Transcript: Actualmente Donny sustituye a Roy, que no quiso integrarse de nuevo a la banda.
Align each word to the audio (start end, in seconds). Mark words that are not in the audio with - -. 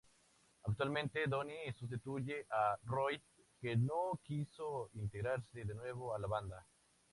Actualmente 0.63 1.27
Donny 1.27 1.71
sustituye 1.77 2.47
a 2.49 2.75
Roy, 2.85 3.21
que 3.59 3.77
no 3.77 4.19
quiso 4.23 4.89
integrarse 4.93 5.63
de 5.63 5.75
nuevo 5.75 6.15
a 6.15 6.17
la 6.17 6.25
banda. 6.25 6.65